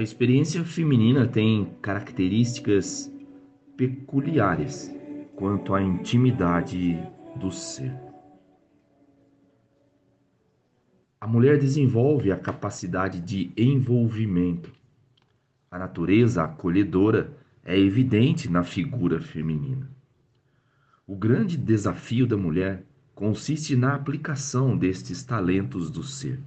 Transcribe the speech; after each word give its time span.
A 0.00 0.02
experiência 0.02 0.64
feminina 0.64 1.28
tem 1.28 1.76
características 1.82 3.12
peculiares 3.76 4.90
quanto 5.36 5.74
à 5.74 5.82
intimidade 5.82 6.98
do 7.36 7.50
ser. 7.50 7.94
A 11.20 11.26
mulher 11.26 11.58
desenvolve 11.58 12.32
a 12.32 12.38
capacidade 12.38 13.20
de 13.20 13.52
envolvimento. 13.54 14.72
A 15.70 15.78
natureza 15.78 16.44
acolhedora 16.44 17.36
é 17.62 17.78
evidente 17.78 18.48
na 18.48 18.64
figura 18.64 19.20
feminina. 19.20 19.86
O 21.06 21.14
grande 21.14 21.58
desafio 21.58 22.26
da 22.26 22.38
mulher 22.38 22.86
consiste 23.14 23.76
na 23.76 23.96
aplicação 23.96 24.78
destes 24.78 25.22
talentos 25.22 25.90
do 25.90 26.02
ser. 26.02 26.40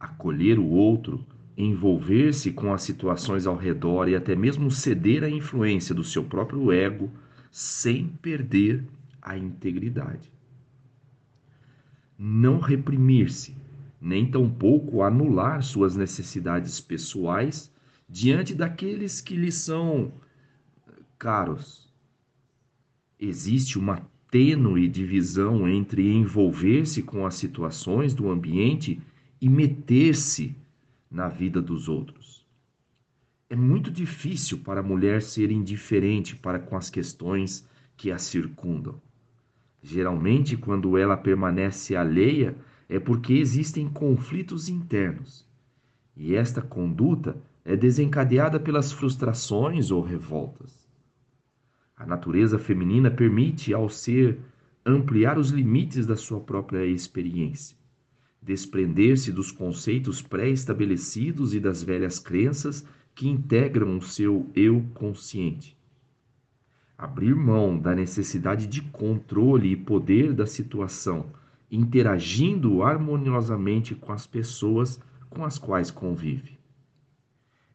Acolher 0.00 0.58
o 0.58 0.66
outro 0.66 1.24
envolver-se 1.56 2.52
com 2.52 2.72
as 2.72 2.82
situações 2.82 3.46
ao 3.46 3.56
redor 3.56 4.08
e 4.08 4.16
até 4.16 4.34
mesmo 4.34 4.70
ceder 4.70 5.22
à 5.22 5.30
influência 5.30 5.94
do 5.94 6.04
seu 6.04 6.24
próprio 6.24 6.72
ego 6.72 7.10
sem 7.50 8.08
perder 8.08 8.84
a 9.20 9.36
integridade. 9.36 10.32
Não 12.18 12.58
reprimir-se, 12.58 13.56
nem 14.00 14.30
tampouco 14.30 15.02
anular 15.02 15.62
suas 15.62 15.94
necessidades 15.96 16.80
pessoais 16.80 17.70
diante 18.08 18.54
daqueles 18.54 19.20
que 19.20 19.36
lhe 19.36 19.52
são 19.52 20.12
caros. 21.18 21.88
Existe 23.18 23.78
uma 23.78 24.00
tênue 24.30 24.88
divisão 24.88 25.68
entre 25.68 26.10
envolver-se 26.10 27.02
com 27.02 27.26
as 27.26 27.34
situações 27.34 28.14
do 28.14 28.30
ambiente 28.30 29.00
e 29.40 29.48
meter-se 29.48 30.56
na 31.12 31.28
vida 31.28 31.60
dos 31.60 31.88
outros. 31.88 32.42
É 33.50 33.54
muito 33.54 33.90
difícil 33.90 34.58
para 34.58 34.80
a 34.80 34.82
mulher 34.82 35.20
ser 35.20 35.50
indiferente 35.52 36.34
para 36.34 36.58
com 36.58 36.74
as 36.74 36.88
questões 36.88 37.68
que 37.96 38.10
a 38.10 38.16
circundam. 38.16 39.00
Geralmente, 39.82 40.56
quando 40.56 40.96
ela 40.96 41.16
permanece 41.16 41.94
alheia, 41.94 42.56
é 42.88 42.98
porque 42.98 43.34
existem 43.34 43.88
conflitos 43.88 44.70
internos. 44.70 45.46
E 46.16 46.34
esta 46.34 46.62
conduta 46.62 47.36
é 47.64 47.76
desencadeada 47.76 48.58
pelas 48.58 48.90
frustrações 48.90 49.90
ou 49.90 50.02
revoltas. 50.02 50.88
A 51.94 52.06
natureza 52.06 52.58
feminina 52.58 53.10
permite 53.10 53.74
ao 53.74 53.88
ser 53.88 54.38
ampliar 54.84 55.38
os 55.38 55.50
limites 55.50 56.06
da 56.06 56.16
sua 56.16 56.40
própria 56.40 56.86
experiência 56.86 57.76
desprender-se 58.42 59.30
dos 59.30 59.52
conceitos 59.52 60.20
pré-estabelecidos 60.20 61.54
e 61.54 61.60
das 61.60 61.82
velhas 61.82 62.18
crenças 62.18 62.84
que 63.14 63.28
integram 63.28 63.98
o 63.98 64.02
seu 64.02 64.50
eu 64.54 64.84
consciente. 64.94 65.76
Abrir 66.98 67.34
mão 67.36 67.78
da 67.78 67.94
necessidade 67.94 68.66
de 68.66 68.80
controle 68.80 69.70
e 69.70 69.76
poder 69.76 70.32
da 70.32 70.46
situação, 70.46 71.32
interagindo 71.70 72.82
harmoniosamente 72.82 73.94
com 73.94 74.12
as 74.12 74.26
pessoas 74.26 75.00
com 75.30 75.44
as 75.44 75.58
quais 75.58 75.90
convive. 75.90 76.58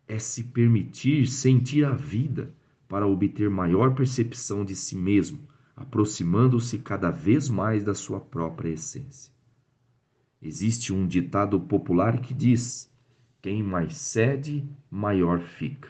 É 0.07 0.19
se 0.19 0.43
permitir 0.43 1.27
sentir 1.27 1.85
a 1.85 1.93
vida 1.93 2.53
para 2.87 3.07
obter 3.07 3.49
maior 3.49 3.93
percepção 3.93 4.63
de 4.63 4.75
si 4.75 4.95
mesmo, 4.95 5.39
aproximando-se 5.75 6.79
cada 6.79 7.11
vez 7.11 7.49
mais 7.49 7.83
da 7.83 7.93
sua 7.93 8.19
própria 8.19 8.69
essência. 8.69 9.36
Existe 10.41 10.93
um 10.93 11.07
ditado 11.07 11.59
popular 11.59 12.21
que 12.21 12.33
diz: 12.33 12.91
quem 13.41 13.63
mais 13.63 13.97
cede, 13.97 14.67
maior 14.89 15.39
fica. 15.39 15.89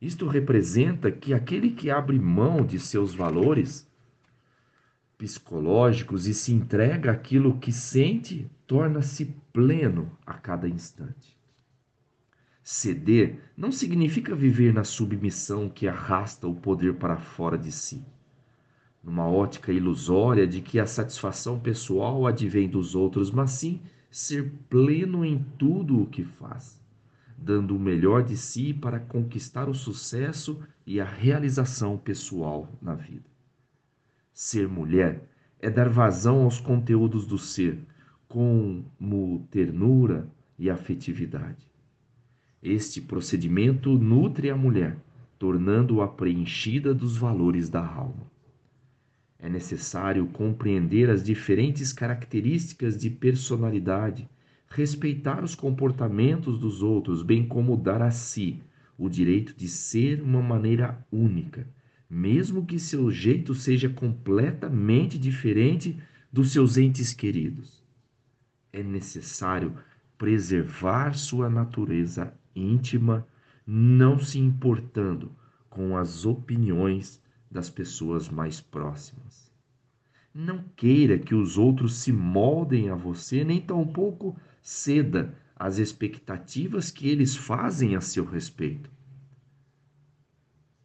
Isto 0.00 0.26
representa 0.26 1.12
que 1.12 1.32
aquele 1.32 1.70
que 1.70 1.90
abre 1.90 2.18
mão 2.18 2.66
de 2.66 2.80
seus 2.80 3.14
valores 3.14 3.88
psicológicos 5.16 6.26
e 6.26 6.34
se 6.34 6.52
entrega 6.52 7.12
àquilo 7.12 7.58
que 7.60 7.70
sente, 7.70 8.50
torna-se 8.66 9.26
pleno 9.52 10.10
a 10.26 10.34
cada 10.34 10.68
instante. 10.68 11.36
Ceder 12.64 13.38
não 13.56 13.70
significa 13.70 14.34
viver 14.34 14.74
na 14.74 14.82
submissão 14.82 15.68
que 15.68 15.86
arrasta 15.86 16.48
o 16.48 16.54
poder 16.56 16.94
para 16.94 17.16
fora 17.16 17.56
de 17.56 17.70
si 17.70 18.04
numa 19.02 19.28
ótica 19.28 19.72
ilusória 19.72 20.46
de 20.46 20.60
que 20.60 20.78
a 20.78 20.86
satisfação 20.86 21.58
pessoal 21.58 22.26
advém 22.26 22.68
dos 22.68 22.94
outros, 22.94 23.30
mas 23.30 23.50
sim 23.52 23.80
ser 24.10 24.52
pleno 24.68 25.24
em 25.24 25.44
tudo 25.58 26.02
o 26.02 26.06
que 26.06 26.24
faz, 26.24 26.80
dando 27.36 27.74
o 27.74 27.80
melhor 27.80 28.22
de 28.22 28.36
si 28.36 28.72
para 28.72 29.00
conquistar 29.00 29.68
o 29.68 29.74
sucesso 29.74 30.60
e 30.86 31.00
a 31.00 31.04
realização 31.04 31.98
pessoal 31.98 32.68
na 32.80 32.94
vida. 32.94 33.24
Ser 34.32 34.68
mulher 34.68 35.28
é 35.58 35.70
dar 35.70 35.88
vazão 35.88 36.42
aos 36.42 36.60
conteúdos 36.60 37.26
do 37.26 37.38
ser, 37.38 37.78
como 38.28 39.46
ternura 39.50 40.26
e 40.58 40.70
afetividade. 40.70 41.70
Este 42.62 43.00
procedimento 43.00 43.98
nutre 43.98 44.48
a 44.48 44.56
mulher, 44.56 44.96
tornando-a 45.38 46.08
preenchida 46.08 46.94
dos 46.94 47.16
valores 47.16 47.68
da 47.68 47.84
alma. 47.84 48.31
É 49.42 49.48
necessário 49.48 50.24
compreender 50.28 51.10
as 51.10 51.20
diferentes 51.20 51.92
características 51.92 52.96
de 52.96 53.10
personalidade, 53.10 54.30
respeitar 54.68 55.42
os 55.42 55.56
comportamentos 55.56 56.60
dos 56.60 56.80
outros, 56.80 57.24
bem 57.24 57.44
como 57.48 57.76
dar 57.76 58.00
a 58.02 58.12
si 58.12 58.62
o 58.96 59.08
direito 59.08 59.52
de 59.56 59.66
ser 59.66 60.22
uma 60.22 60.40
maneira 60.40 61.04
única, 61.10 61.66
mesmo 62.08 62.64
que 62.64 62.78
seu 62.78 63.10
jeito 63.10 63.52
seja 63.52 63.88
completamente 63.88 65.18
diferente 65.18 65.98
dos 66.32 66.52
seus 66.52 66.78
entes 66.78 67.12
queridos. 67.12 67.82
É 68.72 68.80
necessário 68.80 69.74
preservar 70.16 71.14
sua 71.14 71.50
natureza 71.50 72.32
íntima, 72.54 73.26
não 73.66 74.20
se 74.20 74.38
importando 74.38 75.32
com 75.68 75.96
as 75.96 76.24
opiniões 76.24 77.20
das 77.52 77.68
pessoas 77.68 78.28
mais 78.28 78.60
próximas. 78.60 79.52
Não 80.34 80.64
queira 80.74 81.18
que 81.18 81.34
os 81.34 81.58
outros 81.58 81.96
se 81.98 82.10
moldem 82.10 82.88
a 82.88 82.94
você, 82.94 83.44
nem 83.44 83.60
tampouco 83.60 84.34
ceda 84.62 85.36
às 85.54 85.76
expectativas 85.76 86.90
que 86.90 87.06
eles 87.06 87.36
fazem 87.36 87.94
a 87.94 88.00
seu 88.00 88.24
respeito. 88.24 88.90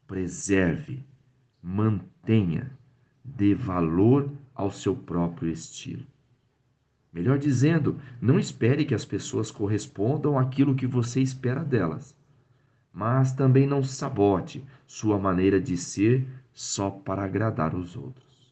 Preserve, 0.05 1.03
mantenha, 1.63 2.77
dê 3.23 3.55
valor 3.55 4.29
ao 4.53 4.69
seu 4.69 4.95
próprio 4.95 5.49
estilo. 5.49 6.05
Melhor 7.13 7.39
dizendo, 7.39 7.99
não 8.21 8.37
espere 8.37 8.83
que 8.83 8.93
as 8.93 9.05
pessoas 9.05 9.49
correspondam 9.49 10.37
àquilo 10.37 10.75
que 10.75 10.85
você 10.85 11.21
espera 11.21 11.63
delas, 11.63 12.15
mas 12.91 13.31
também 13.31 13.65
não 13.65 13.81
sabote 13.81 14.63
sua 14.85 15.17
maneira 15.17 15.59
de 15.59 15.77
ser 15.77 16.27
só 16.57 16.89
para 16.89 17.23
agradar 17.23 17.75
os 17.75 17.95
outros. 17.95 18.51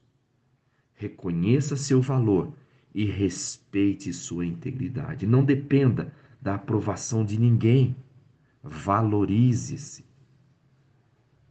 Reconheça 0.93 1.75
seu 1.75 1.99
valor 1.99 2.53
e 2.93 3.03
respeite 3.03 4.13
sua 4.13 4.45
integridade. 4.45 5.25
Não 5.25 5.43
dependa 5.43 6.13
da 6.39 6.53
aprovação 6.53 7.25
de 7.25 7.39
ninguém. 7.39 7.95
Valorize-se. 8.61 10.05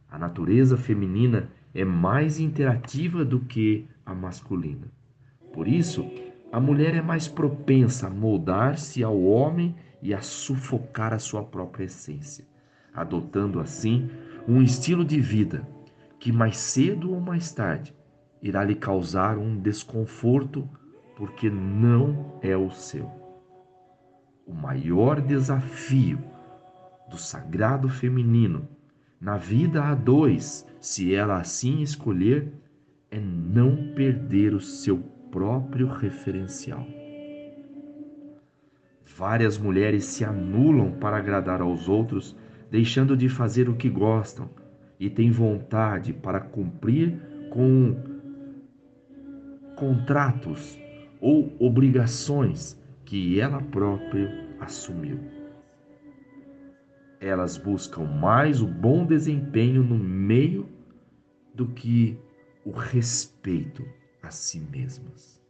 A 0.09 0.17
natureza 0.17 0.77
feminina 0.77 1.51
é 1.73 1.83
mais 1.83 2.39
interativa 2.39 3.25
do 3.25 3.41
que 3.41 3.85
a 4.05 4.15
masculina. 4.15 4.87
Por 5.51 5.67
isso, 5.67 6.09
a 6.53 6.59
mulher 6.59 6.95
é 6.95 7.01
mais 7.01 7.27
propensa 7.27 8.07
a 8.07 8.09
moldar-se 8.09 9.03
ao 9.03 9.21
homem 9.21 9.75
e 10.01 10.13
a 10.13 10.21
sufocar 10.21 11.13
a 11.13 11.19
sua 11.19 11.43
própria 11.43 11.83
essência, 11.83 12.45
adotando 12.93 13.59
assim 13.59 14.09
um 14.47 14.61
estilo 14.61 15.03
de 15.03 15.19
vida 15.19 15.74
que 16.19 16.31
mais 16.31 16.57
cedo 16.57 17.13
ou 17.13 17.19
mais 17.19 17.51
tarde 17.51 17.93
irá 18.41 18.63
lhe 18.63 18.75
causar 18.75 19.37
um 19.37 19.57
desconforto 19.59 20.69
porque 21.15 21.49
não 21.49 22.39
é 22.41 22.55
o 22.55 22.69
seu. 22.71 23.09
O 24.45 24.53
maior 24.53 25.21
desafio 25.21 26.19
do 27.09 27.17
sagrado 27.17 27.89
feminino 27.89 28.67
na 29.19 29.37
vida 29.37 29.83
a 29.83 29.95
dois, 29.95 30.67
se 30.79 31.15
ela 31.15 31.39
assim 31.39 31.81
escolher, 31.81 32.53
é 33.09 33.19
não 33.19 33.93
perder 33.95 34.53
o 34.53 34.59
seu 34.59 34.97
próprio 35.31 35.87
referencial. 35.87 36.85
Várias 39.17 39.57
mulheres 39.57 40.05
se 40.05 40.25
anulam 40.25 40.91
para 40.91 41.17
agradar 41.17 41.61
aos 41.61 41.87
outros, 41.87 42.35
deixando 42.69 43.15
de 43.15 43.29
fazer 43.29 43.69
o 43.69 43.75
que 43.75 43.89
gostam 43.89 44.49
e 44.99 45.09
tem 45.09 45.31
vontade 45.31 46.13
para 46.13 46.39
cumprir 46.39 47.19
com 47.49 47.95
contratos 49.75 50.77
ou 51.19 51.55
obrigações 51.59 52.79
que 53.03 53.39
ela 53.39 53.61
própria 53.61 54.29
assumiu. 54.59 55.19
elas 57.19 57.57
buscam 57.57 58.03
mais 58.03 58.61
o 58.61 58.67
bom 58.67 59.05
desempenho 59.05 59.83
no 59.83 59.97
meio 59.97 60.69
do 61.53 61.67
que 61.67 62.17
o 62.63 62.71
respeito 62.71 63.83
a 64.21 64.29
si 64.29 64.59
mesmas. 64.59 65.41